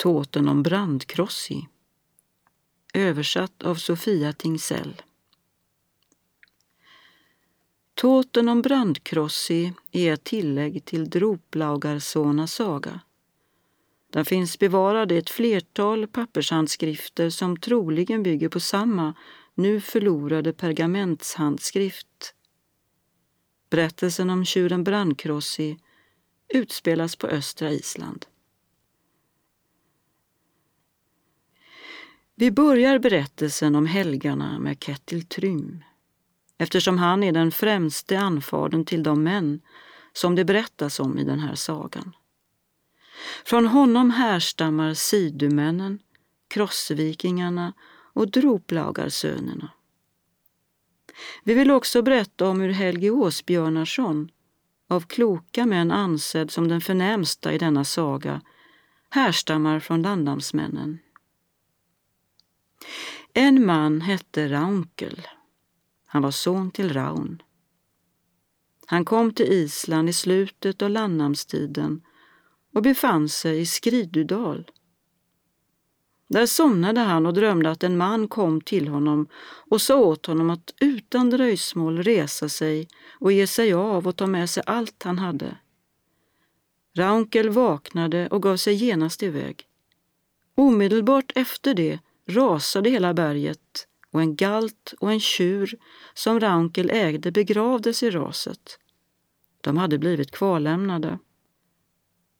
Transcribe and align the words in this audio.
Tåten 0.00 0.48
om 0.48 0.62
brandkrossi. 0.62 1.68
Översatt 2.94 3.62
av 3.62 3.74
Sofia 3.74 4.32
Tingsell. 4.32 5.02
Tåten 7.94 8.48
om 8.48 8.62
brandkrossi 8.62 9.72
är 9.92 10.12
ett 10.12 10.24
tillägg 10.24 10.84
till 10.84 11.10
Droplaugarsona 11.10 12.46
saga. 12.46 13.00
Den 14.10 14.24
finns 14.24 14.58
bevarad 14.58 15.12
i 15.12 15.16
ett 15.16 15.30
flertal 15.30 16.06
pappershandskrifter 16.06 17.30
som 17.30 17.56
troligen 17.56 18.22
bygger 18.22 18.48
på 18.48 18.60
samma, 18.60 19.14
nu 19.54 19.80
förlorade 19.80 20.52
pergamentshandskrift. 20.52 22.34
Berättelsen 23.70 24.30
om 24.30 24.44
tjuren 24.44 24.84
Brandkrossi 24.84 25.78
utspelas 26.48 27.16
på 27.16 27.26
östra 27.26 27.70
Island. 27.70 28.26
Vi 32.40 32.50
börjar 32.50 32.98
berättelsen 32.98 33.74
om 33.74 33.86
helgarna 33.86 34.58
med 34.58 34.80
Kettil 34.80 35.26
Trym 35.26 35.84
eftersom 36.58 36.98
han 36.98 37.22
är 37.22 37.32
den 37.32 37.52
främste 37.52 38.18
anfadern 38.18 38.84
till 38.84 39.02
de 39.02 39.22
män 39.22 39.60
som 40.12 40.34
det 40.34 40.44
berättas 40.44 41.00
om 41.00 41.18
i 41.18 41.24
den 41.24 41.38
här 41.38 41.54
sagan. 41.54 42.16
Från 43.44 43.66
honom 43.66 44.10
härstammar 44.10 44.94
sidumännen, 44.94 45.98
krossvikingarna 46.48 47.72
och 48.12 48.30
droplagarsönerna. 48.30 49.70
Vi 51.44 51.54
vill 51.54 51.70
också 51.70 52.02
berätta 52.02 52.48
om 52.48 52.60
hur 52.60 52.72
Helge 52.72 53.10
Åsbjörnarsson, 53.10 54.30
av 54.88 55.00
kloka 55.00 55.66
män 55.66 55.90
ansedd 55.90 56.50
som 56.50 56.68
den 56.68 56.80
förnämsta 56.80 57.52
i 57.52 57.58
denna 57.58 57.84
saga, 57.84 58.40
härstammar 59.10 59.80
från 59.80 60.02
Landamsmännen 60.02 60.98
en 63.34 63.66
man 63.66 64.00
hette 64.00 64.48
Raunkel. 64.48 65.26
Han 66.06 66.22
var 66.22 66.30
son 66.30 66.70
till 66.70 66.92
Raun. 66.92 67.42
Han 68.86 69.04
kom 69.04 69.34
till 69.34 69.52
Island 69.52 70.08
i 70.08 70.12
slutet 70.12 70.82
av 70.82 70.90
landnamnstiden 70.90 72.02
och 72.74 72.82
befann 72.82 73.28
sig 73.28 73.60
i 73.60 73.66
Skridudal. 73.66 74.70
Där 76.28 76.46
somnade 76.46 77.00
han 77.00 77.26
och 77.26 77.34
drömde 77.34 77.70
att 77.70 77.82
en 77.82 77.96
man 77.96 78.28
kom 78.28 78.60
till 78.60 78.88
honom 78.88 79.28
och 79.70 79.80
sa 79.80 79.96
åt 79.96 80.26
honom 80.26 80.50
att 80.50 80.74
utan 80.80 81.30
dröjsmål 81.30 82.02
resa 82.02 82.48
sig 82.48 82.88
och 83.20 83.32
ge 83.32 83.46
sig 83.46 83.72
av 83.72 84.08
och 84.08 84.16
ta 84.16 84.26
med 84.26 84.50
sig 84.50 84.62
allt 84.66 85.02
han 85.02 85.18
hade. 85.18 85.56
Raunkel 86.96 87.50
vaknade 87.50 88.28
och 88.28 88.42
gav 88.42 88.56
sig 88.56 88.74
genast 88.74 89.22
iväg. 89.22 89.66
Omedelbart 90.54 91.32
efter 91.34 91.74
det 91.74 91.98
rasade 92.30 92.90
hela 92.90 93.14
berget 93.14 93.86
och 94.10 94.20
en 94.20 94.36
galt 94.36 94.94
och 95.00 95.12
en 95.12 95.20
tjur 95.20 95.78
som 96.14 96.40
Raunkel 96.40 96.90
ägde 96.90 97.32
begravdes 97.32 98.02
i 98.02 98.10
raset. 98.10 98.78
De 99.60 99.76
hade 99.76 99.98
blivit 99.98 100.30
kvarlämnade. 100.30 101.18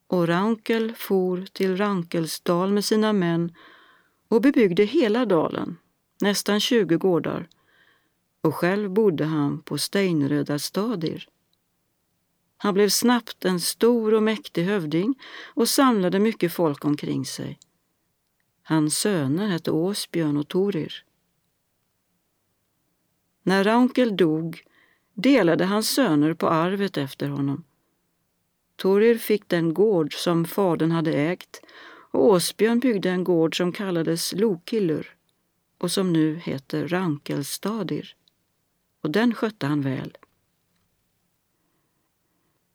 Och 0.06 0.28
Raunkel 0.28 0.94
for 0.96 1.46
till 1.52 1.76
Rankelsdal 1.76 2.72
med 2.72 2.84
sina 2.84 3.12
män 3.12 3.54
och 4.28 4.42
bebyggde 4.42 4.84
hela 4.84 5.26
dalen, 5.26 5.76
nästan 6.20 6.60
20 6.60 6.96
gårdar, 6.96 7.48
och 8.40 8.54
själv 8.54 8.90
bodde 8.90 9.24
han 9.24 9.62
på 9.62 9.78
Steinröda 9.78 10.58
stadir. 10.58 11.28
Han 12.56 12.74
blev 12.74 12.88
snabbt 12.88 13.44
en 13.44 13.60
stor 13.60 14.14
och 14.14 14.22
mäktig 14.22 14.64
hövding 14.64 15.14
och 15.54 15.68
samlade 15.68 16.18
mycket 16.18 16.52
folk 16.52 16.84
omkring 16.84 17.24
sig. 17.24 17.58
Hans 18.70 18.98
söner 18.98 19.48
hette 19.48 19.70
Åsbjörn 19.70 20.36
och 20.36 20.48
Torir. 20.48 21.04
När 23.42 23.64
Raunkel 23.64 24.16
dog 24.16 24.64
delade 25.14 25.64
hans 25.64 25.90
söner 25.90 26.34
på 26.34 26.48
arvet 26.48 26.96
efter 26.96 27.28
honom. 27.28 27.64
Torir 28.76 29.18
fick 29.18 29.48
den 29.48 29.74
gård 29.74 30.14
som 30.14 30.44
fadern 30.44 30.90
hade 30.90 31.12
ägt 31.12 31.62
och 32.10 32.24
Åsbjörn 32.24 32.80
byggde 32.80 33.10
en 33.10 33.24
gård 33.24 33.56
som 33.56 33.72
kallades 33.72 34.32
Lokillur 34.32 35.16
och 35.78 35.90
som 35.90 36.12
nu 36.12 36.36
heter 36.36 36.88
Rankelstadir. 36.88 38.16
Och 39.00 39.10
den 39.10 39.34
skötte 39.34 39.66
han 39.66 39.82
väl. 39.82 40.16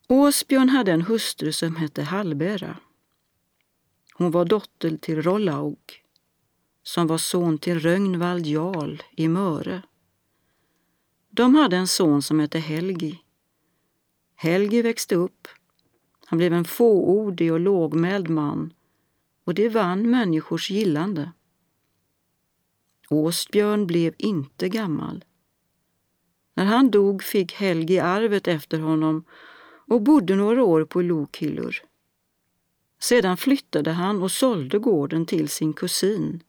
Åsbjörn 0.08 0.68
hade 0.68 0.92
en 0.92 1.02
hustru 1.02 1.52
som 1.52 1.76
hette 1.76 2.02
Hallbera. 2.02 2.76
Hon 4.18 4.30
var 4.30 4.44
dotter 4.44 4.96
till 4.96 5.22
Rollaug 5.22 5.78
som 6.82 7.06
var 7.06 7.18
son 7.18 7.58
till 7.58 7.80
Rögnvald 7.80 8.46
jarl 8.46 9.02
i 9.16 9.28
Möre. 9.28 9.82
De 11.30 11.54
hade 11.54 11.76
en 11.76 11.86
son 11.86 12.22
som 12.22 12.40
hette 12.40 12.58
Helgi. 12.58 13.20
Helgi 14.34 14.82
växte 14.82 15.14
upp. 15.14 15.48
Han 16.26 16.38
blev 16.38 16.52
en 16.52 16.64
fåordig 16.64 17.52
och 17.52 17.60
lågmäld 17.60 18.28
man 18.28 18.72
och 19.44 19.54
det 19.54 19.68
vann 19.68 20.10
människors 20.10 20.70
gillande. 20.70 21.32
Åsbjörn 23.10 23.86
blev 23.86 24.14
inte 24.18 24.68
gammal. 24.68 25.24
När 26.54 26.64
han 26.64 26.90
dog 26.90 27.22
fick 27.22 27.52
Helgi 27.52 27.98
arvet 27.98 28.48
efter 28.48 28.78
honom 28.80 29.24
och 29.86 30.02
bodde 30.02 30.36
några 30.36 30.64
år 30.64 30.84
på 30.84 31.02
Lokhyllor. 31.02 31.76
Sedan 33.08 33.36
flyttade 33.36 33.92
han 33.92 34.22
och 34.22 34.32
sålde 34.32 34.78
gården 34.78 35.26
till 35.26 35.48
sin 35.48 35.72
kusin, 35.72 36.42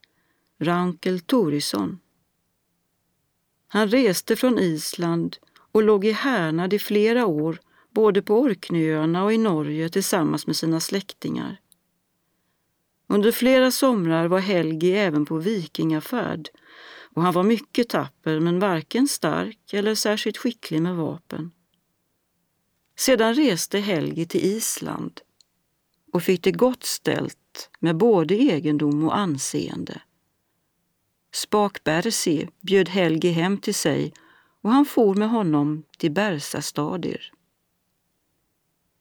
Rankel 0.59 1.19
Torisson. 1.19 2.00
Han 3.68 3.88
reste 3.88 4.35
från 4.35 4.59
Island 4.59 5.38
och 5.72 5.84
låg 5.84 6.06
i 6.06 6.12
härnad 6.12 6.73
i 6.73 6.79
flera 6.79 7.25
år 7.25 7.59
både 7.91 8.22
på 8.22 8.40
Orkneyöarna 8.40 9.23
och 9.23 9.34
i 9.34 9.38
Norge 9.38 9.90
tillsammans 9.90 10.47
med 10.47 10.56
sina 10.56 10.79
släktingar. 10.79 11.62
Under 13.07 13.31
flera 13.31 13.72
somrar 13.72 14.28
var 14.28 14.39
Helgi 14.39 14.91
även 14.91 15.25
på 15.25 15.38
vikingafärd 15.38 16.50
och 17.13 17.22
han 17.22 17.34
var 17.34 17.44
mycket 17.44 17.89
tapper 17.89 18.39
men 18.39 18.59
varken 18.59 19.07
stark 19.07 19.74
eller 19.74 19.95
särskilt 19.95 20.38
skicklig 20.38 20.81
med 20.81 20.95
vapen. 20.95 21.51
Sedan 22.95 23.34
reste 23.34 23.79
Helgi 23.79 24.25
till 24.25 24.45
Island 24.45 25.22
och 26.18 26.24
fick 26.24 26.44
det 26.44 26.52
gott 26.52 26.84
ställt 26.84 27.70
med 27.80 27.98
både 27.98 28.36
egendom 28.36 29.06
och 29.06 29.18
anseende. 29.18 30.02
Spak-Bersi 31.32 32.48
bjöd 32.62 32.90
Helgi 32.90 33.30
hem 33.30 33.58
till 33.58 33.76
sig 33.76 34.14
och 34.62 34.72
han 34.72 34.86
for 34.86 35.16
med 35.16 35.30
honom 35.30 35.84
till 35.98 36.12
Bersastadir. 36.12 37.32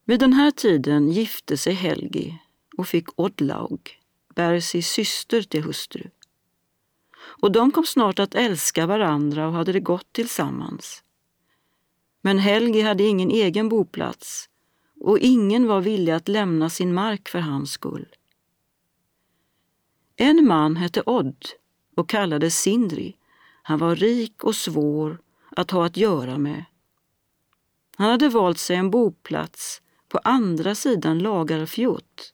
Vid 0.04 0.20
den 0.20 0.32
här 0.32 0.50
tiden 0.50 1.10
gifte 1.10 1.56
sig 1.56 1.72
Helgi 1.72 2.38
och 2.76 2.88
fick 2.88 3.20
Oddlaug, 3.20 4.00
Bersis 4.34 4.88
syster, 4.88 5.42
till 5.42 5.62
hustru. 5.62 6.10
Och 7.42 7.52
de 7.52 7.70
kom 7.70 7.84
snart 7.84 8.18
att 8.18 8.34
älska 8.34 8.86
varandra 8.86 9.46
och 9.46 9.52
hade 9.52 9.72
det 9.72 9.80
gott 9.80 10.12
tillsammans. 10.12 11.02
Men 12.20 12.38
Helgi 12.38 12.80
hade 12.80 13.02
ingen 13.02 13.30
egen 13.30 13.68
boplats 13.68 14.48
och 15.00 15.18
ingen 15.18 15.66
var 15.66 15.80
villig 15.80 16.12
att 16.12 16.28
lämna 16.28 16.70
sin 16.70 16.94
mark 16.94 17.28
för 17.28 17.38
hans 17.38 17.72
skull. 17.72 18.06
En 20.16 20.46
man 20.46 20.76
hette 20.76 21.02
Odd 21.06 21.44
och 21.94 22.08
kallades 22.08 22.60
Sindri. 22.60 23.16
Han 23.62 23.78
var 23.78 23.96
rik 23.96 24.44
och 24.44 24.56
svår 24.56 25.18
att 25.50 25.70
ha 25.70 25.86
att 25.86 25.96
göra 25.96 26.38
med. 26.38 26.64
Han 27.96 28.10
hade 28.10 28.28
valt 28.28 28.58
sig 28.58 28.76
en 28.76 28.90
boplats 28.90 29.82
på 30.08 30.18
andra 30.18 30.74
sidan 30.74 31.18
Lagarfjot, 31.18 32.32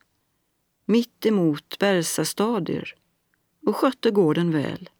mitt 0.86 1.26
emot 1.26 1.78
Bersastadir 1.78 2.94
och 3.66 3.76
skötte 3.76 4.10
gården 4.10 4.50
väl. 4.50 4.90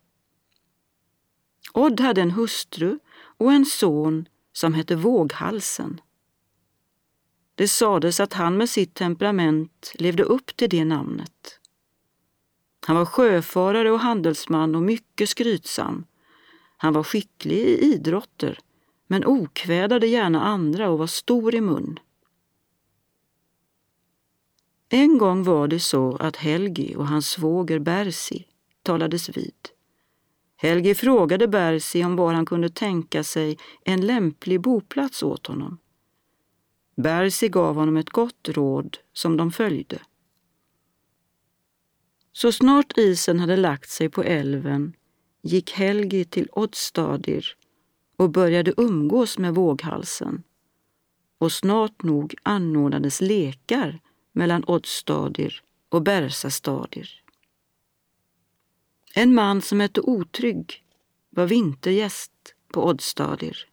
Odd 1.72 2.00
hade 2.00 2.20
en 2.20 2.30
hustru 2.30 2.98
och 3.36 3.52
en 3.52 3.66
son 3.66 4.28
som 4.52 4.74
hette 4.74 4.96
Våghalsen. 4.96 6.00
Det 7.62 7.68
sades 7.68 8.20
att 8.20 8.32
han 8.32 8.56
med 8.56 8.68
sitt 8.68 8.94
temperament 8.94 9.92
levde 9.94 10.22
upp 10.22 10.56
till 10.56 10.68
det 10.68 10.84
namnet. 10.84 11.60
Han 12.86 12.96
var 12.96 13.04
sjöfarare 13.04 13.90
och 13.90 14.00
handelsman 14.00 14.74
och 14.74 14.82
mycket 14.82 15.28
skrytsam. 15.28 16.04
Han 16.76 16.92
var 16.92 17.02
skicklig 17.02 17.56
i 17.56 17.94
idrotter 17.94 18.58
men 19.06 19.26
okvädade 19.26 20.06
gärna 20.06 20.42
andra 20.42 20.90
och 20.90 20.98
var 20.98 21.06
stor 21.06 21.54
i 21.54 21.60
mun. 21.60 21.98
En 24.88 25.18
gång 25.18 25.42
var 25.42 25.68
det 25.68 25.80
så 25.80 26.16
att 26.16 26.36
Helgi 26.36 26.94
och 26.96 27.08
hans 27.08 27.28
svåger 27.28 27.78
Bersi 27.78 28.46
talades 28.82 29.28
vid. 29.36 29.68
Helgi 30.56 30.94
frågade 30.94 31.48
Bersi 31.48 32.04
om 32.04 32.16
var 32.16 32.34
han 32.34 32.46
kunde 32.46 32.70
tänka 32.70 33.24
sig 33.24 33.58
en 33.84 34.06
lämplig 34.06 34.60
boplats 34.60 35.22
åt 35.22 35.46
honom. 35.46 35.78
Bersi 36.94 37.48
gav 37.48 37.74
honom 37.74 37.96
ett 37.96 38.10
gott 38.10 38.48
råd 38.48 38.98
som 39.12 39.36
de 39.36 39.52
följde. 39.52 39.98
Så 42.32 42.52
snart 42.52 42.98
isen 42.98 43.40
hade 43.40 43.56
lagt 43.56 43.90
sig 43.90 44.08
på 44.08 44.22
älven 44.22 44.96
gick 45.42 45.70
Helgi 45.70 46.24
till 46.24 46.48
Oddstadir 46.52 47.56
och 48.16 48.30
började 48.30 48.74
umgås 48.76 49.38
med 49.38 49.54
våghalsen. 49.54 50.42
Och 51.38 51.52
snart 51.52 52.02
nog 52.02 52.34
anordnades 52.42 53.20
lekar 53.20 54.00
mellan 54.32 54.64
Oddstadir 54.66 55.62
och 55.88 56.02
Bersastadir. 56.02 57.22
En 59.14 59.34
man 59.34 59.62
som 59.62 59.80
hette 59.80 60.00
Otrygg 60.00 60.84
var 61.30 61.46
vintergäst 61.46 62.32
på 62.72 62.86
Oddstadir. 62.86 63.68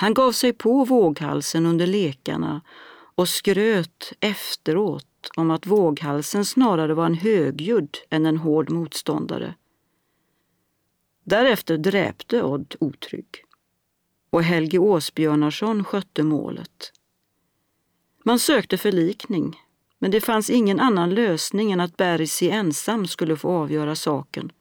Han 0.00 0.14
gav 0.14 0.32
sig 0.32 0.52
på 0.52 0.84
våghalsen 0.84 1.66
under 1.66 1.86
lekarna 1.86 2.60
och 3.14 3.28
skröt 3.28 4.12
efteråt 4.20 5.30
om 5.36 5.50
att 5.50 5.66
våghalsen 5.66 6.44
snarare 6.44 6.94
var 6.94 7.06
en 7.06 7.14
högljudd 7.14 7.96
än 8.10 8.26
en 8.26 8.36
hård 8.36 8.70
motståndare. 8.70 9.54
Därefter 11.24 11.78
dräpte 11.78 12.42
Odd 12.42 12.74
Otrygg 12.80 13.44
och 14.30 14.42
Helge 14.42 14.78
Åsbjörnarsson 14.78 15.84
skötte 15.84 16.22
målet. 16.22 16.92
Man 18.24 18.38
sökte 18.38 18.78
förlikning, 18.78 19.60
men 19.98 20.10
det 20.10 20.20
fanns 20.20 20.50
ingen 20.50 20.80
annan 20.80 21.14
lösning 21.14 21.72
än 21.72 21.80
att 21.80 21.96
Bersi 21.96 22.50
ensam 22.50 23.06
skulle 23.06 23.36
få 23.36 23.48
avgöra 23.50 23.94
saken. 23.94 24.52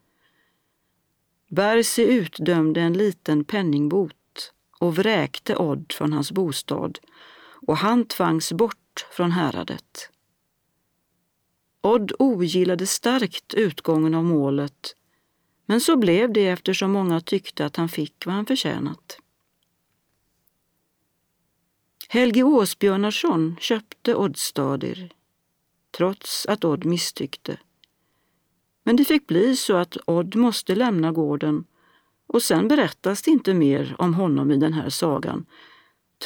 Bersi 1.49 2.03
utdömde 2.03 2.81
en 2.81 2.93
liten 2.93 3.43
penningbot 3.43 4.15
och 4.79 4.95
vräkte 4.95 5.55
Odd 5.55 5.93
från 5.93 6.13
hans 6.13 6.31
bostad 6.31 6.99
och 7.67 7.77
han 7.77 8.05
tvangs 8.05 8.51
bort 8.53 9.07
från 9.11 9.31
häradet. 9.31 10.09
Odd 11.81 12.11
ogillade 12.19 12.87
starkt 12.87 13.53
utgången 13.53 14.15
av 14.15 14.23
målet 14.23 14.95
men 15.65 15.81
så 15.81 15.97
blev 15.97 16.33
det 16.33 16.47
eftersom 16.47 16.91
många 16.91 17.21
tyckte 17.21 17.65
att 17.65 17.75
han 17.75 17.89
fick 17.89 18.25
vad 18.25 18.35
han 18.35 18.45
förtjänat. 18.45 19.19
Helge 22.07 22.43
Åsbjörnarsson 22.43 23.55
köpte 23.59 24.15
Oddstadir 24.15 25.13
trots 25.97 26.45
att 26.45 26.63
Odd 26.63 26.85
misstyckte. 26.85 27.57
Men 28.83 28.95
det 28.95 29.05
fick 29.05 29.27
bli 29.27 29.55
så 29.55 29.75
att 29.75 29.97
Odd 30.05 30.35
måste 30.35 30.75
lämna 30.75 31.11
gården 31.11 31.65
och 32.29 32.43
sen 32.43 32.67
berättas 32.67 33.21
det 33.21 33.31
inte 33.31 33.53
mer 33.53 33.95
om 33.97 34.13
honom 34.13 34.51
i 34.51 34.57
den 34.57 34.73
här 34.73 34.89
sagan, 34.89 35.45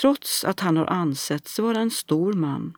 trots 0.01 0.43
att 0.43 0.59
han 0.59 0.77
har 0.77 0.85
ansetts 0.85 1.59
vara 1.59 1.79
en 1.79 1.91
stor 1.91 2.33
man. 2.33 2.73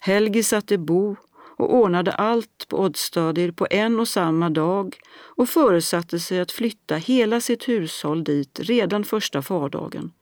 Helgi 0.00 0.42
satte 0.42 0.78
bo 0.78 1.16
och 1.56 1.74
ordnade 1.74 2.12
allt 2.12 2.68
på 2.68 2.80
Oddstadir 2.80 3.52
på 3.52 3.66
en 3.70 4.00
och 4.00 4.08
samma 4.08 4.50
dag 4.50 4.96
och 5.16 5.48
föresatte 5.48 6.20
sig 6.20 6.40
att 6.40 6.52
flytta 6.52 6.96
hela 6.96 7.40
sitt 7.40 7.68
hushåll 7.68 8.24
dit 8.24 8.60
redan 8.62 9.04
första 9.04 9.42
fardagen. 9.42 10.12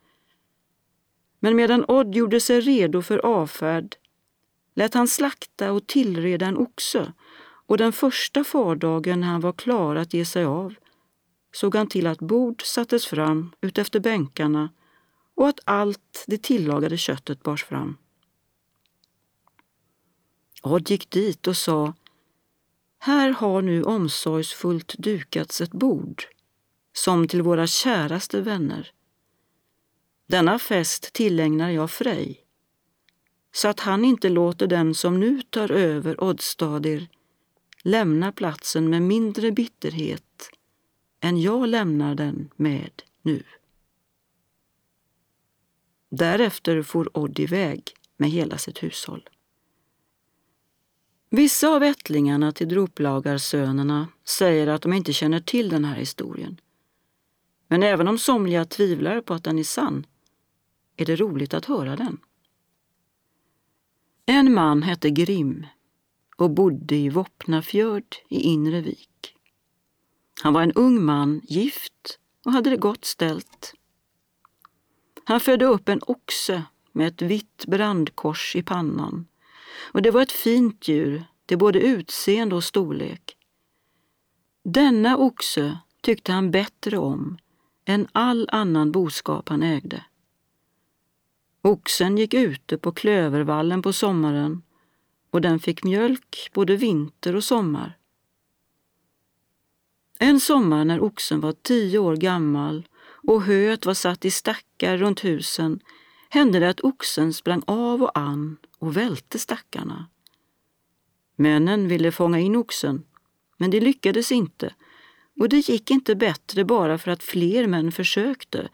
Men 1.41 1.57
medan 1.57 1.85
Odd 1.89 2.15
gjorde 2.15 2.41
sig 2.41 2.61
redo 2.61 3.03
för 3.03 3.19
avfärd 3.19 3.97
lät 4.75 4.95
han 4.95 5.09
slakta 5.09 5.73
och 5.73 5.87
tillreda 5.87 6.47
en 6.47 6.57
oxe 6.57 7.13
och 7.67 7.77
den 7.77 7.93
första 7.93 8.45
fardagen 8.45 9.21
när 9.21 9.27
han 9.27 9.41
var 9.41 9.53
klar 9.53 9.97
att 9.97 10.15
ge 10.15 10.25
sig 10.25 10.45
av 10.45 10.75
såg 11.53 11.75
han 11.75 11.87
till 11.87 12.07
att 12.07 12.19
bord 12.19 12.63
sattes 12.65 13.07
fram 13.07 13.53
utefter 13.61 14.01
bänkarna 14.01 14.73
och 15.35 15.49
att 15.49 15.61
allt 15.65 16.25
det 16.27 16.43
tillagade 16.43 16.97
köttet 16.97 17.43
bars 17.43 17.65
fram. 17.65 17.97
Odd 20.63 20.91
gick 20.91 21.11
dit 21.11 21.47
och 21.47 21.57
sa 21.57 21.95
Här 22.99 23.31
har 23.31 23.63
nu 23.63 23.83
omsorgsfullt 23.83 24.95
dukats 24.99 25.61
ett 25.61 25.73
bord, 25.73 26.23
som 26.93 27.29
till 27.29 27.43
våra 27.43 27.67
käraste 27.67 28.41
vänner. 28.41 28.91
Denna 30.27 30.59
fest 30.59 31.13
tillägnar 31.13 31.71
jag 31.71 31.91
Frej, 31.91 32.45
så 33.53 33.69
att 33.69 33.81
han 33.81 34.05
inte 34.05 34.29
låter 34.29 34.67
den 34.67 34.95
som 34.95 35.21
nu 35.21 35.43
tar 35.43 35.71
över 35.71 36.25
Oddstadir 36.25 37.09
lämna 37.85 38.33
platsen 38.33 38.91
med 38.91 39.03
mindre 39.03 39.53
bitterhet 39.53 40.51
än 41.21 41.41
jag 41.41 41.69
lämnar 41.69 42.15
den 42.15 42.51
med 42.57 43.03
nu. 43.23 43.43
Därefter 46.09 46.83
for 46.83 47.19
Odd 47.19 47.39
iväg 47.39 47.83
med 48.17 48.31
hela 48.31 48.59
sitt 48.59 48.83
hushåll. 48.83 49.29
Vissa 51.31 51.69
av 51.69 51.83
ättlingarna 51.83 52.53
till 52.53 52.69
Droplagarsönerna 52.69 54.09
säger 54.25 54.67
att 54.67 54.83
de 54.83 54.93
inte 54.93 55.13
känner 55.13 55.41
till 55.41 55.69
den 55.69 55.85
här 55.85 55.97
historien. 55.97 56.61
Men 57.69 57.83
även 57.83 58.09
om 58.09 58.19
somliga 58.19 58.65
tvivlar 58.65 59.21
på 59.21 59.35
att 59.35 59.45
den 59.45 59.59
är 59.59 59.65
sann 59.65 60.07
är 60.97 61.07
det 61.07 61.17
roligt 61.17 61.55
att 61.55 61.65
höra 61.65 61.97
den. 61.97 62.19
En 64.27 64.55
man 64.55 64.83
hette 64.83 65.11
Grim 65.11 65.67
och 66.37 66.51
bodde 66.51 66.97
i 66.97 67.09
Voppnafjörd 67.09 68.17
i 68.29 68.41
Inre 68.41 68.81
Vik. 68.81 69.37
Han 70.43 70.53
var 70.53 70.63
en 70.63 70.73
ung 70.73 71.05
man, 71.05 71.41
gift 71.45 72.19
och 72.45 72.53
hade 72.53 72.71
det 72.71 72.77
gott 72.77 73.05
ställt. 73.05 73.75
Han 75.25 75.41
födde 75.41 75.65
upp 75.65 75.89
en 75.89 76.01
oxe 76.07 76.63
med 76.93 77.09
ett 77.09 77.23
vitt 77.23 77.65
brandkors 77.67 78.57
i 78.57 78.63
pannan 78.63 79.27
och 79.93 80.03
det 80.03 80.11
var 80.11 80.23
ett 80.23 80.33
fint 80.33 80.89
djur 80.89 81.25
till 81.47 81.59
både 81.59 81.81
utseende 81.81 82.55
och 82.55 82.65
storlek. 82.65 83.37
Denna 84.65 85.17
oxe 85.17 85.79
tyckte 86.01 86.33
han 86.33 86.51
bättre 86.51 86.99
om 86.99 87.39
än 87.85 88.09
all 88.13 88.49
annan 88.53 88.93
boskap 88.93 89.49
han 89.49 89.63
ägde. 89.63 90.05
Oxen 91.63 92.19
gick 92.19 92.35
ute 92.35 92.79
på 92.79 92.93
klövervallen 92.93 93.83
på 93.83 93.93
sommaren 93.93 94.63
och 95.35 95.41
den 95.41 95.59
fick 95.59 95.85
mjölk 95.85 96.51
både 96.53 96.77
vinter 96.77 97.37
och 97.37 97.45
sommar. 97.45 97.99
En 100.19 100.41
sommar 100.41 100.85
när 100.85 101.01
oxen 101.01 101.41
var 101.41 101.53
tio 101.53 101.99
år 101.99 102.17
gammal 102.17 102.89
och 103.07 103.43
höet 103.43 103.87
var 103.87 103.95
satt 103.95 104.25
i 104.25 104.31
stackar 104.31 104.97
runt 104.97 105.25
husen 105.25 105.81
hände 106.29 106.59
det 106.59 106.69
att 106.69 106.81
oxen 106.81 107.33
sprang 107.33 107.63
av 107.67 108.03
och 108.03 108.19
an 108.19 108.57
och 108.79 108.97
välte 108.97 109.39
stackarna. 109.39 110.07
Männen 111.37 111.89
ville 111.89 112.13
fånga 112.13 112.39
in 112.39 112.57
oxen, 112.57 113.05
men 113.57 113.71
det 113.71 113.81
lyckades 113.81 114.33
inte 114.33 114.75
och 115.41 115.49
det 115.49 115.69
gick 115.69 115.91
inte 115.91 116.15
bättre 116.15 116.65
bara 116.65 116.99
för 116.99 117.11
att 117.11 117.23
fler 117.23 117.67
män 117.67 117.93
försökte, 117.93 118.69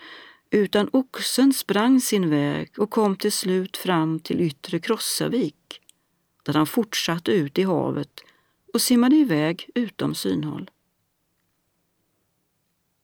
utan 0.50 0.88
oxen 0.93 1.52
sprang 1.52 2.00
sin 2.00 2.31
väg 2.31 2.79
och 2.79 2.90
kom 2.90 3.17
till 3.17 3.33
slut 3.33 3.76
fram 3.76 4.21
till 4.21 4.40
yttre 4.40 4.79
Krossavik, 4.79 5.80
där 6.43 6.55
han 6.55 6.67
fortsatte 6.67 7.33
ut 7.33 7.59
i 7.59 7.63
havet 7.63 8.21
och 8.75 8.81
simmade 8.81 9.17
iväg 9.17 9.71
utom 9.75 10.15
synhåll. 10.15 10.71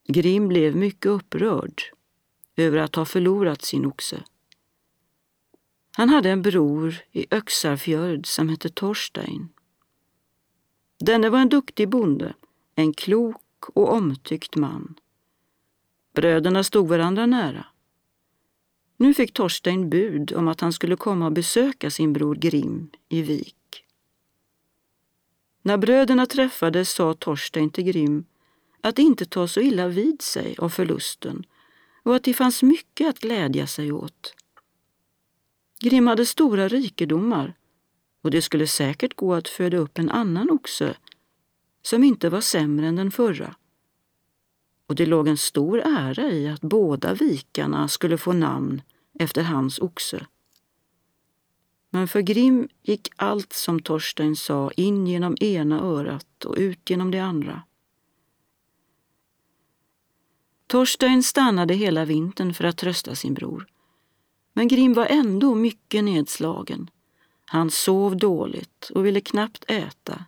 Grim 0.09 0.49
blev 0.49 0.77
mycket 0.77 1.07
upprörd 1.07 1.83
över 2.57 2.79
att 2.79 2.95
ha 2.95 3.05
förlorat 3.05 3.63
sin 3.63 3.87
oxe. 3.87 4.25
Han 5.97 6.09
hade 6.09 6.31
en 6.31 6.43
bror 6.43 6.95
i 7.13 7.27
Öxarfjörd 7.31 8.27
som 8.27 8.49
hette 8.49 8.69
Torstein. 8.69 9.49
Denne 10.99 11.31
var 11.31 11.39
en 11.39 11.49
duktig 11.49 11.89
bonde, 11.89 12.35
en 12.75 12.93
klok 12.93 13.43
och 13.75 13.93
omtyckt 13.93 14.57
man. 14.57 14.95
Bröderna 16.15 16.65
stod 16.65 16.89
varandra 16.89 17.27
nära. 17.27 17.67
Nu 18.97 19.15
fick 19.15 19.33
Torstein 19.33 19.91
bud 19.91 20.33
om 20.33 20.49
att 20.49 20.61
han 20.61 20.73
skulle 20.73 20.97
komma 20.97 21.27
och 21.27 21.33
besöka 21.33 21.91
sin 21.91 22.13
bror 22.13 22.35
Grim 22.35 22.91
i 23.09 23.23
Vik. 23.23 23.85
När 25.63 25.77
bröderna 25.77 26.27
träffades 26.27 26.91
sa 26.91 27.15
Torstein 27.15 27.71
till 27.71 27.85
Grim 27.85 28.25
att 28.81 28.99
inte 28.99 29.25
ta 29.25 29.49
så 29.49 29.61
illa 29.61 29.89
vid 29.89 30.23
sig 30.23 30.55
av 30.59 30.69
förlusten 30.69 31.47
och 32.03 32.17
att 32.17 32.25
det 32.25 32.35
fanns 32.35 32.63
mycket 32.63 33.09
att 33.09 33.19
glädja 33.19 33.67
sig 33.67 33.93
åt. 33.93 34.35
Grim 35.81 36.07
hade 36.07 36.27
stora 36.27 36.69
rikedomar 36.69 37.55
och 38.23 38.31
det 38.31 38.43
skulle 38.43 38.67
säkert 38.67 39.17
gå 39.17 39.35
att 39.35 39.49
föda 39.49 39.77
upp 39.77 39.99
en 39.99 40.11
annan 40.11 40.51
oxe 40.51 40.97
som 41.83 42.05
inte 42.05 42.29
var 42.29 42.41
sämre 42.41 42.87
än 42.87 42.97
den 42.97 43.11
förra. 43.11 43.57
Och 44.87 44.95
det 44.95 45.07
låg 45.07 45.29
en 45.29 45.37
stor 45.37 45.79
ära 45.79 46.31
i 46.31 46.49
att 46.49 46.61
båda 46.61 47.15
vikarna 47.15 47.89
skulle 47.89 48.19
få 48.19 48.33
namn 48.33 48.83
efter 49.19 49.43
hans 49.43 49.79
oxe. 49.79 50.27
Men 51.91 52.09
för 52.09 52.21
Grim 52.21 52.69
gick 52.83 53.09
allt 53.17 53.53
som 53.53 53.83
Torstein 53.83 54.37
sa 54.37 54.71
in 54.71 55.07
genom 55.07 55.37
ena 55.41 55.81
örat 55.81 56.45
och 56.45 56.55
ut 56.59 56.91
genom 56.91 57.11
det 57.11 57.19
andra. 57.19 57.63
Torstein 60.67 61.23
stannade 61.23 61.75
hela 61.75 62.05
vintern 62.05 62.55
för 62.55 62.65
att 62.65 62.77
trösta 62.77 63.15
sin 63.15 63.35
bror. 63.35 63.67
Men 64.53 64.69
Grim 64.69 64.95
var 64.95 65.07
ändå 65.07 65.55
mycket 65.55 66.05
nedslagen. 66.05 66.91
Han 67.45 67.71
sov 67.71 68.17
dåligt 68.17 68.91
och 68.95 69.07
ville 69.07 69.21
knappt 69.21 69.65
äta. 69.69 70.25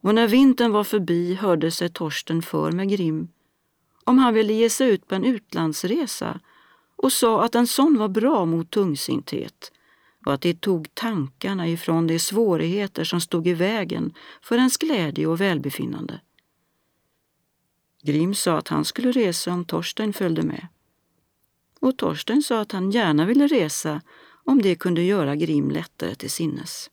Och 0.00 0.14
när 0.14 0.28
vintern 0.28 0.72
var 0.72 0.84
förbi 0.84 1.34
hörde 1.34 1.70
sig 1.70 1.88
Torsten 1.88 2.42
för 2.42 2.72
med 2.72 2.88
Grim 2.88 3.28
om 4.10 4.18
han 4.18 4.34
ville 4.34 4.52
ge 4.52 4.70
sig 4.70 4.90
ut 4.90 5.08
på 5.08 5.14
en 5.14 5.24
utlandsresa 5.24 6.40
och 6.96 7.12
sa 7.12 7.44
att 7.44 7.54
en 7.54 7.66
sån 7.66 7.98
var 7.98 8.08
bra 8.08 8.44
mot 8.44 8.70
tungsinthet 8.70 9.72
och 10.26 10.34
att 10.34 10.40
det 10.40 10.60
tog 10.60 10.94
tankarna 10.94 11.68
ifrån 11.68 12.06
de 12.06 12.18
svårigheter 12.18 13.04
som 13.04 13.20
stod 13.20 13.46
i 13.46 13.54
vägen 13.54 14.14
för 14.42 14.56
ens 14.56 14.76
glädje 14.76 15.26
och 15.26 15.40
välbefinnande. 15.40 16.20
Grim 18.02 18.34
sa 18.34 18.58
att 18.58 18.68
han 18.68 18.84
skulle 18.84 19.12
resa 19.12 19.52
om 19.52 19.64
Torsten 19.64 20.12
följde 20.12 20.42
med. 20.42 20.66
Och 21.80 21.96
Torsten 21.96 22.42
sa 22.42 22.60
att 22.60 22.72
han 22.72 22.90
gärna 22.90 23.26
ville 23.26 23.46
resa 23.46 24.00
om 24.44 24.62
det 24.62 24.74
kunde 24.74 25.02
göra 25.02 25.36
Grim 25.36 25.70
lättare 25.70 26.14
till 26.14 26.30
sinnes. 26.30 26.90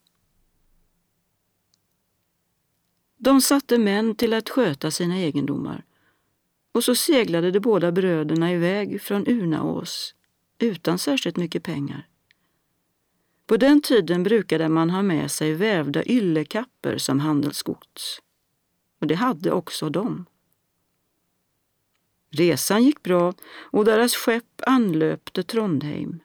De 3.17 3.41
satte 3.41 3.77
män 3.77 4.15
till 4.15 4.33
att 4.33 4.49
sköta 4.49 4.91
sina 4.91 5.17
egendomar 5.17 5.83
och 6.71 6.83
så 6.83 6.95
seglade 6.95 7.51
de 7.51 7.59
båda 7.59 7.91
bröderna 7.91 8.53
iväg 8.53 9.01
från 9.01 9.27
Unaås 9.27 10.15
utan 10.59 10.99
särskilt 10.99 11.37
mycket 11.37 11.63
pengar. 11.63 12.07
På 13.45 13.57
den 13.57 13.81
tiden 13.81 14.23
brukade 14.23 14.69
man 14.69 14.89
ha 14.89 15.01
med 15.01 15.31
sig 15.31 15.53
vävda 15.53 16.05
yllekapper 16.05 16.97
som 16.97 17.19
handelsgods. 17.19 18.21
Och 19.01 19.07
det 19.07 19.15
hade 19.15 19.51
också 19.51 19.89
de. 19.89 20.25
Resan 22.29 22.83
gick 22.83 23.03
bra 23.03 23.33
och 23.49 23.85
deras 23.85 24.15
skepp 24.15 24.61
anlöpte 24.67 25.43
Trondheim. 25.43 26.19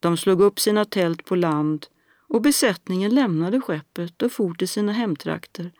De 0.00 0.16
slog 0.16 0.40
upp 0.40 0.60
sina 0.60 0.84
tält 0.84 1.24
på 1.24 1.34
land 1.36 1.86
och 2.30 2.42
besättningen 2.42 3.14
lämnade 3.14 3.60
skeppet 3.60 4.22
och 4.22 4.32
for 4.32 4.54
till 4.54 4.68
sina 4.68 4.92
hemtrakter. 4.92 5.72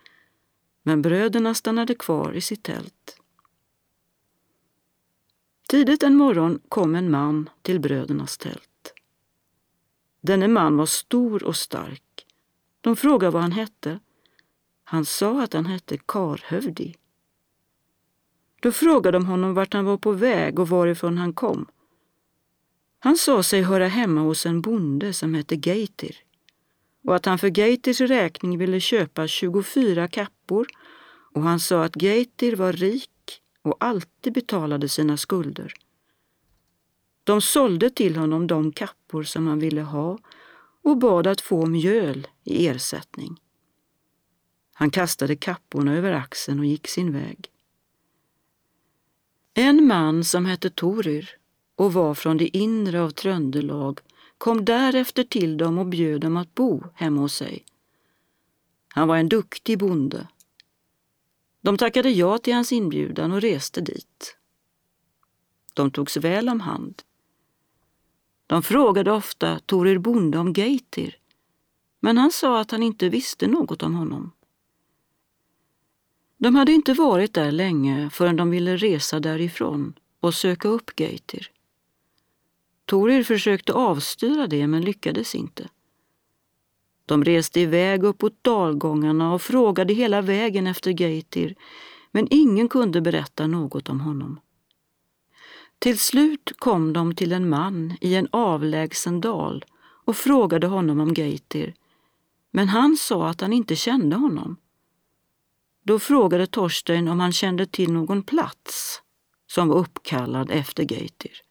Men 0.82 1.02
bröderna 1.02 1.54
stannade 1.54 1.94
kvar 1.94 2.32
i 2.32 2.40
sitt 2.40 2.62
tält. 2.62 3.20
Tidigt 5.68 6.02
en 6.02 6.16
morgon 6.16 6.60
kom 6.68 6.94
en 6.94 7.10
man 7.10 7.50
till 7.62 7.80
brödernas 7.80 8.38
tält. 8.38 8.94
Denne 10.20 10.48
man 10.48 10.76
var 10.76 10.86
stor 10.86 11.44
och 11.44 11.56
stark. 11.56 12.26
De 12.80 12.96
frågade 12.96 13.30
vad 13.30 13.42
han 13.42 13.52
hette. 13.52 14.00
Han 14.84 15.04
sa 15.04 15.42
att 15.42 15.52
han 15.52 15.66
hette 15.66 15.98
Karhövdi. 16.06 16.94
Då 18.60 18.72
frågade 18.72 19.18
de 19.18 19.26
honom 19.26 19.54
vart 19.54 19.72
han 19.72 19.84
var 19.84 19.96
på 19.96 20.12
väg 20.12 20.58
och 20.58 20.68
varifrån 20.68 21.18
han 21.18 21.32
kom. 21.32 21.66
Han 22.98 23.16
sa 23.16 23.42
sig 23.42 23.62
höra 23.62 23.88
hemma 23.88 24.20
hos 24.20 24.46
en 24.46 24.60
bonde 24.60 25.12
som 25.12 25.34
hette 25.34 25.56
Geitir 25.56 26.16
och 27.04 27.16
att 27.16 27.26
han 27.26 27.38
för 27.38 27.58
Geitirs 27.58 28.00
räkning 28.00 28.58
ville 28.58 28.80
köpa 28.80 29.26
24 29.26 30.08
kappor 30.08 30.66
och 31.34 31.42
han 31.42 31.60
sa 31.60 31.84
att 31.84 32.02
Geitir 32.02 32.56
var 32.56 32.72
rik 32.72 33.10
och 33.62 33.76
alltid 33.80 34.32
betalade 34.32 34.88
sina 34.88 35.16
skulder. 35.16 35.72
De 37.24 37.40
sålde 37.40 37.90
till 37.90 38.16
honom 38.16 38.46
de 38.46 38.72
kappor 38.72 39.22
som 39.22 39.46
han 39.46 39.58
ville 39.58 39.82
ha 39.82 40.18
och 40.82 40.96
bad 40.98 41.26
att 41.26 41.40
få 41.40 41.66
mjöl 41.66 42.28
i 42.44 42.66
ersättning. 42.68 43.40
Han 44.72 44.90
kastade 44.90 45.36
kapporna 45.36 45.94
över 45.96 46.12
axeln 46.12 46.58
och 46.58 46.66
gick 46.66 46.88
sin 46.88 47.12
väg. 47.12 47.50
En 49.54 49.86
man 49.86 50.24
som 50.24 50.46
hette 50.46 50.70
Torir 50.70 51.30
och 51.76 51.92
var 51.92 52.14
från 52.14 52.36
det 52.36 52.56
inre 52.56 53.02
av 53.02 53.10
Tröndelag 53.10 54.00
kom 54.40 54.64
därefter 54.64 55.24
till 55.24 55.56
dem 55.56 55.78
och 55.78 55.86
bjöd 55.86 56.20
dem 56.20 56.36
att 56.36 56.54
bo 56.54 56.84
hemma 56.94 57.20
hos 57.20 57.34
sig. 57.34 57.64
Han 58.88 59.08
var 59.08 59.16
en 59.16 59.28
duktig 59.28 59.78
bonde 59.78 60.26
de 61.60 61.76
tackade 61.76 62.10
ja 62.10 62.38
till 62.38 62.54
hans 62.54 62.72
inbjudan 62.72 63.32
och 63.32 63.40
reste 63.40 63.80
dit. 63.80 64.36
De 65.74 65.90
togs 65.90 66.16
väl 66.16 66.48
om 66.48 66.60
hand. 66.60 67.02
De 68.46 68.62
frågade 68.62 69.12
ofta 69.12 69.58
Torir 69.58 69.98
bonde 69.98 70.38
om 70.38 70.52
Geitir, 70.52 71.16
men 72.00 72.18
han 72.18 72.30
sa 72.30 72.60
att 72.60 72.70
han 72.70 72.82
inte 72.82 73.08
visste 73.08 73.46
något 73.46 73.82
om 73.82 73.94
honom. 73.94 74.32
De 76.36 76.54
hade 76.54 76.72
inte 76.72 76.92
varit 76.92 77.34
där 77.34 77.52
länge 77.52 78.10
förrän 78.10 78.36
de 78.36 78.50
ville 78.50 78.76
resa 78.76 79.20
därifrån 79.20 79.94
och 80.20 80.34
söka 80.34 80.68
upp 80.68 81.00
Geitir. 81.00 81.50
Torir 82.90 83.22
försökte 83.22 83.72
avstyra 83.72 84.46
det 84.46 84.66
men 84.66 84.82
lyckades 84.82 85.34
inte. 85.34 85.68
De 87.06 87.24
reste 87.24 87.60
iväg 87.60 88.04
uppåt 88.04 88.44
dalgångarna 88.44 89.34
och 89.34 89.42
frågade 89.42 89.94
hela 89.94 90.20
vägen 90.20 90.66
efter 90.66 90.90
Geitir, 90.90 91.54
men 92.10 92.28
ingen 92.30 92.68
kunde 92.68 93.00
berätta 93.00 93.46
något 93.46 93.88
om 93.88 94.00
honom. 94.00 94.40
Till 95.78 95.98
slut 95.98 96.52
kom 96.58 96.92
de 96.92 97.14
till 97.14 97.32
en 97.32 97.48
man 97.48 97.96
i 98.00 98.14
en 98.14 98.28
avlägsen 98.30 99.20
dal 99.20 99.64
och 100.04 100.16
frågade 100.16 100.66
honom 100.66 101.00
om 101.00 101.14
Geitir, 101.14 101.74
men 102.50 102.68
han 102.68 102.96
sa 102.96 103.28
att 103.28 103.40
han 103.40 103.52
inte 103.52 103.76
kände 103.76 104.16
honom. 104.16 104.56
Då 105.82 105.98
frågade 105.98 106.46
Torstein 106.46 107.08
om 107.08 107.20
han 107.20 107.32
kände 107.32 107.66
till 107.66 107.92
någon 107.92 108.22
plats 108.22 109.02
som 109.46 109.68
var 109.68 109.76
uppkallad 109.76 110.50
efter 110.50 110.92
Geitir. 110.92 111.49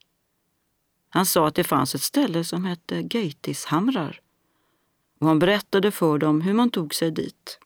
Han 1.10 1.26
sa 1.26 1.48
att 1.48 1.56
det 1.56 1.64
fanns 1.64 1.96
ett 1.96 2.02
ställe 2.02 2.44
som 2.44 2.66
hette 2.66 3.02
Geitishamrar 3.02 4.22
och 5.20 5.28
han 5.28 5.40
berättade 5.40 5.92
för 5.92 6.18
dem 6.18 6.42
hur 6.42 6.54
man 6.54 6.70
tog 6.70 6.96
sig 6.96 7.12
dit. 7.12 7.60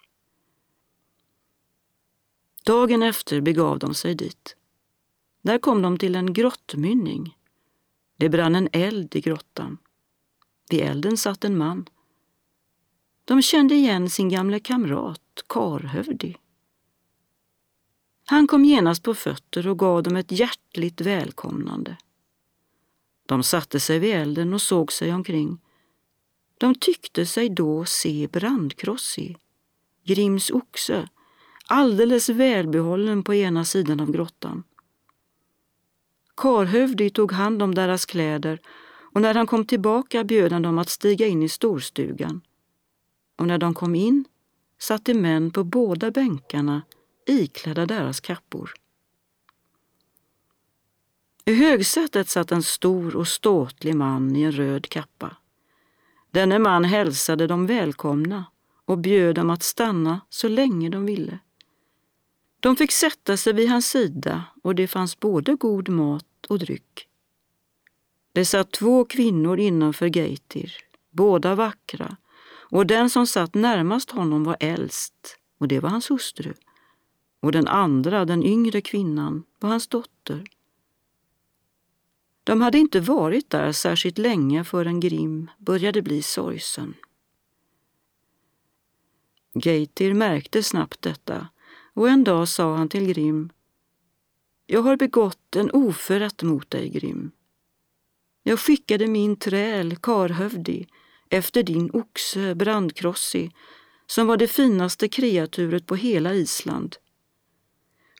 Dagen 2.63 3.03
efter 3.03 3.41
begav 3.41 3.79
de 3.79 3.93
sig 3.93 4.15
dit. 4.15 4.55
Där 5.41 5.57
kom 5.57 5.81
de 5.81 5.97
till 5.97 6.15
en 6.15 6.33
grottmynning. 6.33 7.37
Det 8.17 8.29
brann 8.29 8.55
en 8.55 8.69
eld 8.71 9.15
i 9.15 9.21
grottan. 9.21 9.77
Vid 10.69 10.81
elden 10.81 11.17
satt 11.17 11.43
en 11.43 11.57
man. 11.57 11.85
De 13.25 13.41
kände 13.41 13.75
igen 13.75 14.09
sin 14.09 14.29
gamle 14.29 14.59
kamrat 14.59 15.43
Karhövdi. 15.47 16.37
Han 18.25 18.47
kom 18.47 18.65
genast 18.65 19.03
på 19.03 19.13
fötter 19.13 19.67
och 19.67 19.79
gav 19.79 20.03
dem 20.03 20.15
ett 20.15 20.31
hjärtligt 20.31 21.01
välkomnande. 21.01 21.97
De 23.33 23.43
satte 23.43 23.79
sig 23.79 23.99
vid 23.99 24.13
elden 24.13 24.53
och 24.53 24.61
såg 24.61 24.91
sig 24.91 25.13
omkring. 25.13 25.57
De 26.57 26.75
tyckte 26.75 27.25
sig 27.25 27.49
då 27.49 27.85
se 27.85 28.27
Brandkrossi, 28.31 29.37
Grims 30.03 30.51
oxe, 30.51 31.09
alldeles 31.67 32.29
välbehållen 32.29 33.23
på 33.23 33.33
ena 33.33 33.65
sidan 33.65 33.99
av 33.99 34.11
grottan. 34.11 34.63
Karhövdi 36.37 37.09
tog 37.09 37.31
hand 37.31 37.63
om 37.63 37.75
deras 37.75 38.05
kläder 38.05 38.59
och 39.13 39.21
när 39.21 39.33
han 39.33 39.47
kom 39.47 39.65
tillbaka 39.65 40.23
bjöd 40.23 40.51
han 40.51 40.61
dem 40.61 40.77
att 40.77 40.89
stiga 40.89 41.27
in 41.27 41.43
i 41.43 41.49
storstugan. 41.49 42.41
Och 43.37 43.47
när 43.47 43.57
de 43.57 43.73
kom 43.73 43.95
in 43.95 44.25
satt 44.79 45.05
det 45.05 45.13
män 45.13 45.51
på 45.51 45.63
båda 45.63 46.11
bänkarna 46.11 46.81
iklädda 47.27 47.85
deras 47.85 48.19
kappor. 48.19 48.73
I 51.45 51.53
högsätet 51.53 52.29
satt 52.29 52.51
en 52.51 52.63
stor 52.63 53.15
och 53.15 53.27
ståtlig 53.27 53.95
man 53.95 54.35
i 54.35 54.41
en 54.41 54.51
röd 54.51 54.89
kappa. 54.89 55.37
Denne 56.31 56.59
man 56.59 56.83
hälsade 56.83 57.47
dem 57.47 57.67
välkomna 57.67 58.45
och 58.85 58.97
bjöd 58.97 59.35
dem 59.35 59.49
att 59.49 59.63
stanna 59.63 60.21
så 60.29 60.47
länge 60.47 60.89
de 60.89 61.05
ville. 61.05 61.39
De 62.59 62.75
fick 62.75 62.91
sätta 62.91 63.37
sig 63.37 63.53
vid 63.53 63.69
hans 63.69 63.87
sida 63.87 64.43
och 64.63 64.75
det 64.75 64.87
fanns 64.87 65.19
både 65.19 65.55
god 65.55 65.89
mat 65.89 66.45
och 66.49 66.59
dryck. 66.59 67.07
Det 68.33 68.45
satt 68.45 68.71
två 68.71 69.05
kvinnor 69.05 69.59
innanför 69.59 70.17
Geitir, 70.17 70.73
båda 71.11 71.55
vackra, 71.55 72.17
och 72.69 72.87
den 72.87 73.09
som 73.09 73.27
satt 73.27 73.53
närmast 73.53 74.11
honom 74.11 74.43
var 74.43 74.57
äldst, 74.59 75.37
och 75.59 75.67
det 75.67 75.79
var 75.79 75.89
hans 75.89 76.11
hustru, 76.11 76.53
och 77.39 77.51
den 77.51 77.67
andra, 77.67 78.25
den 78.25 78.43
yngre 78.43 78.81
kvinnan, 78.81 79.43
var 79.59 79.69
hans 79.69 79.87
dotter. 79.87 80.43
De 82.43 82.61
hade 82.61 82.77
inte 82.77 82.99
varit 82.99 83.49
där 83.49 83.71
särskilt 83.71 84.17
länge 84.17 84.63
förrän 84.63 84.99
Grim 84.99 85.51
började 85.57 86.01
bli 86.01 86.21
sorgsen. 86.21 86.93
Geitir 89.53 90.13
märkte 90.13 90.63
snabbt 90.63 91.01
detta 91.01 91.47
och 91.93 92.09
en 92.09 92.23
dag 92.23 92.47
sa 92.47 92.75
han 92.75 92.89
till 92.89 93.07
Grim 93.07 93.49
Jag 94.65 94.81
har 94.81 94.97
begått 94.97 95.55
en 95.55 95.71
oförrätt 95.71 96.43
mot 96.43 96.69
dig, 96.69 96.89
Grim. 96.89 97.31
Jag 98.43 98.59
skickade 98.59 99.07
min 99.07 99.35
träl, 99.35 99.95
Karhövdi, 99.95 100.87
efter 101.29 101.63
din 101.63 101.89
oxe, 101.93 102.55
Brandkrossi, 102.55 103.51
som 104.07 104.27
var 104.27 104.37
det 104.37 104.47
finaste 104.47 105.07
kreaturet 105.07 105.87
på 105.87 105.95
hela 105.95 106.33
Island. 106.33 106.95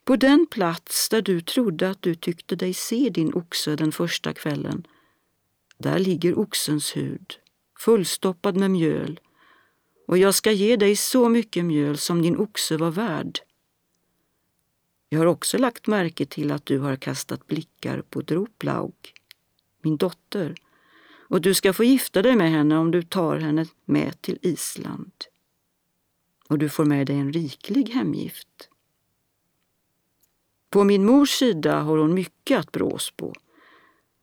På 0.04 0.16
den 0.16 0.48
plats 0.48 1.10
där 1.10 1.22
du 1.22 1.42
trodde 1.42 1.90
att 1.90 2.02
du 2.02 2.16
tyckte 2.16 2.56
dig 2.56 2.74
se 2.74 3.10
din 3.10 3.34
oxe 3.34 3.76
den 3.76 3.92
första 3.92 4.34
kvällen, 4.34 4.88
där 5.78 6.00
ligger 6.00 6.40
oxens 6.40 6.96
hud, 6.96 7.34
fullstoppad 7.80 8.58
med 8.58 8.72
mjöl, 8.72 9.20
och 10.08 10.18
jag 10.18 10.36
ska 10.36 10.52
ge 10.52 10.76
dig 10.76 10.96
så 10.96 11.30
mycket 11.30 11.66
mjöl 11.66 11.98
som 11.98 12.22
din 12.22 12.38
oxe 12.38 12.78
var 12.78 12.92
värd. 12.92 13.40
Jag 15.10 15.20
har 15.20 15.26
också 15.26 15.58
lagt 15.58 15.88
märke 15.88 16.26
till 16.26 16.52
att 16.52 16.66
du 16.66 16.80
har 16.80 16.96
kastat 16.96 17.48
blickar 17.48 18.02
på 18.02 18.22
Droplaug, 18.22 19.14
min 19.82 19.98
dotter, 19.98 20.56
och 21.28 21.42
du 21.42 21.54
ska 21.54 21.74
få 21.74 21.84
gifta 21.84 22.22
dig 22.22 22.36
med 22.36 22.52
henne 22.52 22.78
om 22.78 22.92
du 22.92 23.04
tar 23.04 23.38
henne 23.38 23.66
med 23.86 24.22
till 24.22 24.40
Island. 24.42 25.12
Och 26.50 26.58
du 26.58 26.70
får 26.70 26.86
med 26.86 27.08
dig 27.08 27.16
en 27.16 27.34
riklig 27.34 27.90
hemgift. 27.90 28.70
På 30.74 30.84
min 30.84 31.06
mors 31.06 31.30
sida 31.30 31.80
har 31.80 31.98
hon 31.98 32.14
mycket 32.14 32.60
att 32.60 32.72
brås 32.72 33.12
på. 33.12 33.34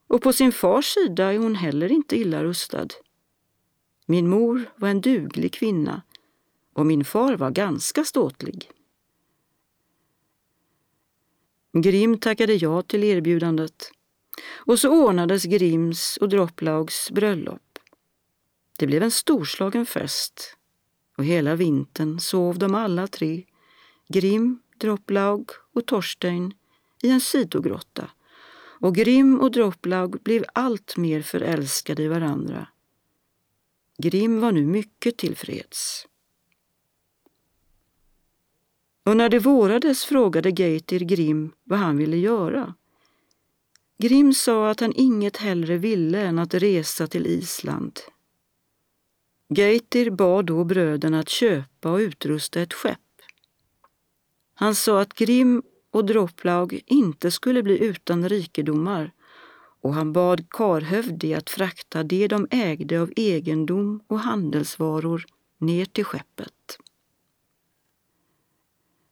Och 0.07 0.23
på 0.23 0.33
sin 0.33 0.53
fars 0.53 0.87
sida 0.95 1.33
är 1.33 1.39
hon 1.39 1.55
heller 1.55 1.93
inte 1.93 2.17
illa 2.17 2.45
rustad. 2.45 2.89
Min 4.07 4.29
mor 4.29 4.71
var 4.77 4.89
en 4.89 5.01
duglig 5.01 5.53
kvinna 5.53 6.03
och 6.73 6.87
min 6.87 7.05
far 7.05 7.37
var 7.37 7.51
ganska 7.51 8.05
ståtlig. 8.05 8.71
Grim 11.73 12.19
tackade 12.19 12.55
ja 12.55 12.83
till 12.83 13.05
erbjudandet 13.05 13.93
och 14.53 14.79
så 14.79 15.07
ordnades 15.07 15.45
Grims 15.45 16.17
och 16.17 16.29
Dropplaugs 16.29 17.11
bröllop. 17.11 17.79
Det 18.79 18.87
blev 18.87 19.03
en 19.03 19.11
storslagen 19.11 19.87
fest 19.87 20.57
och 21.17 21.25
hela 21.25 21.55
vintern 21.55 22.21
sov 22.21 22.59
de 22.59 22.75
alla 22.75 23.07
tre, 23.07 23.45
Grim, 24.09 24.63
Dropplaug 24.77 25.51
och 25.81 25.87
Torstein, 25.87 26.55
i 27.03 27.11
en 27.11 27.21
sidogrotta 27.21 28.11
och 28.81 28.95
Grim 28.95 29.41
och 29.41 29.51
Dropplaug 29.51 30.23
blev 30.23 30.45
allt 30.55 30.97
mer 30.97 31.23
förälskade 31.23 32.03
i 32.03 32.09
varandra. 32.09 32.69
Grim 33.99 34.41
var 34.41 34.53
nu 34.53 34.67
mycket 34.67 35.17
tillfreds. 35.17 36.07
Och 39.05 39.17
när 39.17 39.29
det 39.29 39.39
vårades 39.39 40.05
frågade 40.05 40.51
Geitir 40.51 41.01
Grim 41.01 41.53
vad 41.65 41.79
han 41.79 41.97
ville 41.97 42.17
göra. 42.17 42.75
Grim 43.99 44.35
sa 44.35 44.71
att 44.71 44.81
han 44.81 44.93
inget 44.97 45.37
hellre 45.37 45.77
ville 45.77 46.21
än 46.21 46.39
att 46.39 46.55
resa 46.55 47.07
till 47.07 47.27
Island. 47.27 48.01
Geitir 49.49 50.11
bad 50.11 50.47
då 50.47 50.65
bröderna 50.65 51.21
att 51.21 51.29
köpa 51.29 51.91
och 51.91 51.99
utrusta 51.99 52.61
ett 52.61 52.73
skepp. 52.73 52.99
Han 54.55 54.75
sa 54.75 55.01
att 55.01 55.15
Grim 55.15 55.63
och 55.91 56.05
Droplaug 56.05 56.83
inte 56.87 57.31
skulle 57.31 57.63
bli 57.63 57.85
utan 57.85 58.29
rikedomar 58.29 59.13
och 59.81 59.95
han 59.95 60.13
bad 60.13 60.51
Karhövdi 60.51 61.35
att 61.35 61.51
frakta 61.51 62.03
det 62.03 62.29
de 62.29 62.47
ägde 62.51 63.01
av 63.01 63.13
egendom 63.17 64.01
och 64.07 64.21
handelsvaror 64.21 65.27
ner 65.59 65.85
till 65.85 66.05
skeppet. 66.05 66.79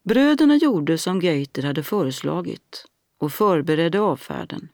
Bröderna 0.02 0.56
gjorde 0.56 0.99
som 0.99 1.20
Geiter 1.20 1.62
hade 1.62 1.82
föreslagit 1.82 2.85
och 3.18 3.32
förberedde 3.32 4.00
avfärden. 4.00 4.68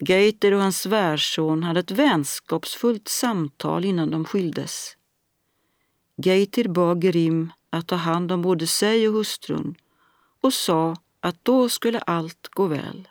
Geiter 0.00 0.54
och 0.54 0.60
hans 0.60 0.80
svärson 0.80 1.62
hade 1.62 1.80
ett 1.80 1.90
vänskapsfullt 1.90 3.08
samtal 3.08 3.84
innan 3.84 4.10
de 4.10 4.24
skildes. 4.24 4.96
Geiter 6.16 6.68
bad 6.68 7.02
Grim 7.02 7.52
att 7.70 7.86
ta 7.86 7.96
hand 7.96 8.32
om 8.32 8.42
både 8.42 8.66
sig 8.66 9.08
och 9.08 9.14
hustrun 9.14 9.74
och 10.40 10.52
sa 10.52 10.96
att 11.20 11.44
då 11.44 11.68
skulle 11.68 11.98
allt 11.98 12.48
gå 12.48 12.66
väl. 12.66 13.08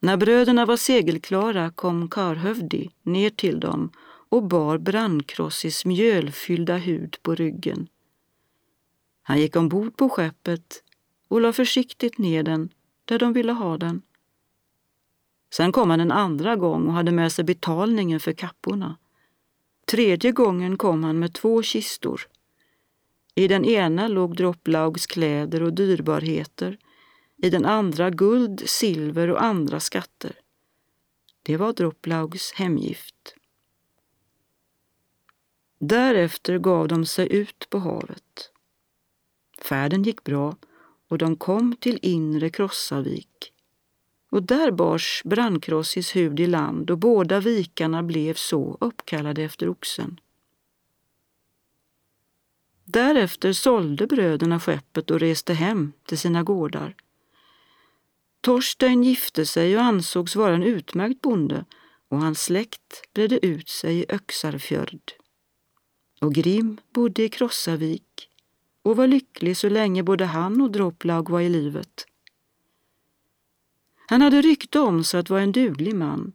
När 0.00 0.16
bröderna 0.16 0.66
var 0.66 0.76
segelklara 0.76 1.70
kom 1.70 2.08
Karhövdi 2.08 2.90
ner 3.02 3.30
till 3.30 3.60
dem 3.60 3.90
och 4.28 4.42
bar 4.42 4.78
brandkrossis 4.78 5.84
mjölfyllda 5.84 6.76
hud 6.76 7.16
på 7.22 7.34
ryggen. 7.34 7.88
Han 9.22 9.40
gick 9.40 9.56
ombord 9.56 9.96
på 9.96 10.08
skeppet 10.08 10.82
och 11.28 11.40
la 11.40 11.52
försiktigt 11.52 12.18
ner 12.18 12.42
den 12.42 12.68
där 13.04 13.18
de 13.18 13.32
ville 13.32 13.52
ha 13.52 13.78
den. 13.78 14.02
Sen 15.54 15.72
kom 15.72 15.90
han 15.90 16.00
en 16.00 16.12
andra 16.12 16.56
gång 16.56 16.86
och 16.86 16.92
hade 16.92 17.12
med 17.12 17.32
sig 17.32 17.44
betalningen 17.44 18.20
för 18.20 18.32
kapporna. 18.32 18.96
Tredje 19.86 20.32
gången 20.32 20.78
kom 20.78 21.04
han 21.04 21.18
med 21.18 21.34
två 21.34 21.62
kistor. 21.62 22.28
I 23.34 23.48
den 23.48 23.64
ena 23.64 24.08
låg 24.08 24.36
Dropplaugs 24.36 25.06
kläder 25.06 25.62
och 25.62 25.72
dyrbarheter, 25.72 26.78
i 27.36 27.50
den 27.50 27.64
andra 27.64 28.10
guld, 28.10 28.62
silver 28.68 29.30
och 29.30 29.42
andra 29.42 29.80
skatter. 29.80 30.32
Det 31.42 31.56
var 31.56 31.72
Dropplaugs 31.72 32.52
hemgift. 32.52 33.34
Därefter 35.78 36.58
gav 36.58 36.88
de 36.88 37.06
sig 37.06 37.32
ut 37.32 37.66
på 37.70 37.78
havet. 37.78 38.50
Färden 39.58 40.02
gick 40.02 40.24
bra 40.24 40.56
och 41.08 41.18
de 41.18 41.36
kom 41.36 41.76
till 41.76 41.98
inre 42.02 42.50
Krossavik. 42.50 43.52
Och 44.30 44.42
där 44.42 44.70
bars 44.70 45.22
Brandkrossis 45.24 46.16
hud 46.16 46.40
i 46.40 46.46
land 46.46 46.90
och 46.90 46.98
båda 46.98 47.40
vikarna 47.40 48.02
blev 48.02 48.34
så 48.34 48.76
uppkallade 48.80 49.42
efter 49.42 49.68
oxen. 49.68 50.20
Därefter 52.84 53.52
sålde 53.52 54.06
bröderna 54.06 54.60
skeppet 54.60 55.10
och 55.10 55.20
reste 55.20 55.54
hem 55.54 55.92
till 56.06 56.18
sina 56.18 56.42
gårdar. 56.42 56.94
Torstein 58.40 59.02
gifte 59.02 59.46
sig 59.46 59.76
och 59.76 59.82
ansågs 59.82 60.36
vara 60.36 60.54
en 60.54 60.62
utmärkt 60.62 61.20
bonde 61.20 61.64
och 62.08 62.18
hans 62.18 62.42
släkt 62.42 63.12
bredde 63.14 63.46
ut 63.46 63.68
sig 63.68 63.98
i 63.98 64.06
Öxarfjörd. 64.08 65.12
Och 66.20 66.34
Grim 66.34 66.78
bodde 66.90 67.22
i 67.22 67.28
Krossavik 67.28 68.28
och 68.82 68.96
var 68.96 69.06
lycklig 69.06 69.56
så 69.56 69.68
länge 69.68 70.02
både 70.02 70.24
han 70.24 70.60
och 70.60 70.70
Droplaug 70.70 71.30
var 71.30 71.40
i 71.40 71.48
livet. 71.48 72.06
Han 74.06 74.22
hade 74.22 74.42
rykte 74.42 74.80
om 74.80 75.04
sig 75.04 75.20
att 75.20 75.30
vara 75.30 75.42
en 75.42 75.52
duglig 75.52 75.94
man 75.94 76.32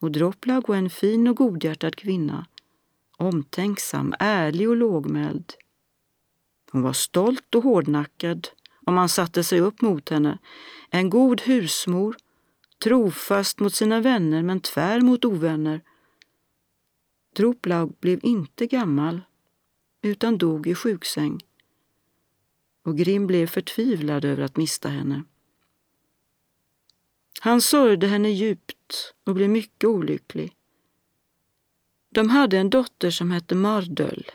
och 0.00 0.10
Droplaug 0.10 0.68
var 0.68 0.76
en 0.76 0.90
fin 0.90 1.28
och 1.28 1.36
godhjärtad 1.36 1.96
kvinna, 1.96 2.46
omtänksam, 3.16 4.14
ärlig 4.18 4.68
och 4.68 4.76
lågmäld. 4.76 5.52
Hon 6.72 6.82
var 6.82 6.92
stolt 6.92 7.54
och 7.54 7.62
hårdnackad 7.62 8.48
om 8.86 8.94
man 8.94 9.08
satte 9.08 9.44
sig 9.44 9.60
upp 9.60 9.80
mot 9.80 10.08
henne, 10.08 10.38
en 10.90 11.10
god 11.10 11.40
husmor, 11.40 12.16
trofast 12.84 13.60
mot 13.60 13.74
sina 13.74 14.00
vänner 14.00 14.42
men 14.42 14.60
tvär 14.60 15.00
mot 15.00 15.24
ovänner. 15.24 15.80
Droplaug 17.36 17.94
blev 18.00 18.20
inte 18.22 18.66
gammal 18.66 19.20
utan 20.02 20.38
dog 20.38 20.66
i 20.66 20.74
sjuksäng 20.74 21.40
och 22.84 22.98
Grim 22.98 23.26
blev 23.26 23.46
förtvivlad 23.46 24.24
över 24.24 24.42
att 24.42 24.56
mista 24.56 24.88
henne. 24.88 25.22
Han 27.40 27.60
sörjde 27.60 28.06
henne 28.06 28.30
djupt 28.30 29.14
och 29.24 29.34
blev 29.34 29.50
mycket 29.50 29.88
olycklig. 29.88 30.56
De 32.08 32.30
hade 32.30 32.58
en 32.58 32.70
dotter 32.70 33.10
som 33.10 33.30
hette 33.30 33.54
Mardöl. 33.54 34.30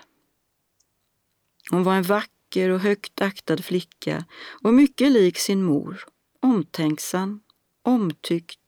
Hon 1.69 1.84
var 1.84 1.95
en 1.95 2.03
vacker 2.03 2.69
och 2.69 2.80
högt 2.80 3.21
aktad 3.21 3.58
flicka 3.58 4.25
och 4.63 4.73
mycket 4.73 5.12
lik 5.12 5.38
sin 5.38 5.63
mor, 5.63 6.06
omtänksam, 6.39 7.41
omtyckt 7.82 8.60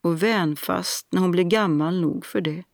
och 0.00 0.22
vänfast 0.22 1.06
när 1.10 1.20
hon 1.20 1.30
blev 1.30 1.48
gammal 1.48 2.00
nog 2.00 2.26
för 2.26 2.40
det. 2.40 2.64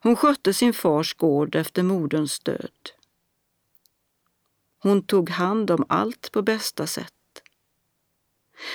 Hon 0.00 0.16
skötte 0.16 0.54
sin 0.54 0.74
fars 0.74 1.14
gård 1.14 1.54
efter 1.54 1.82
moderns 1.82 2.40
död. 2.40 2.90
Hon 4.78 5.02
tog 5.02 5.30
hand 5.30 5.70
om 5.70 5.84
allt 5.88 6.32
på 6.32 6.42
bästa 6.42 6.86
sätt. 6.86 7.14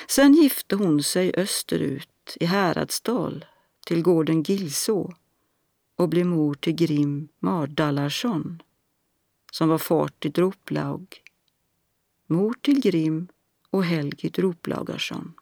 Sen 0.08 0.34
gifte 0.34 0.76
hon 0.76 1.04
sig 1.04 1.32
österut 1.36 2.38
i 2.40 2.46
Häradsdal 2.46 3.46
till 3.86 4.02
gården 4.02 4.44
Gilså 4.44 5.14
och 5.96 6.10
blev 6.10 6.26
mor 6.26 6.54
till 6.54 6.76
Grim 6.76 7.28
Mardallarsson 7.40 8.62
som 9.54 9.70
var 9.70 9.78
far 9.78 10.08
till 10.08 10.32
Droplaug, 10.32 11.22
mor 12.28 12.54
till 12.62 12.82
Grim 12.82 13.28
och 13.70 13.84
Helgi 13.84 14.30
Droplaugarsson. 14.30 15.34